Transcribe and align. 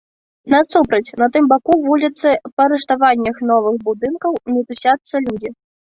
Насупраць, 0.53 1.15
на 1.23 1.27
тым 1.35 1.43
баку 1.51 1.75
вуліцы, 1.83 2.33
па 2.61 2.67
рыштаваннях 2.73 3.37
новых 3.53 3.75
будынкаў 3.89 4.31
мітусяцца 4.57 5.15
людзі. 5.29 5.49